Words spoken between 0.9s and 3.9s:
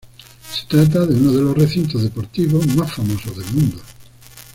de uno de los recintos deportivos más famosos del mundo.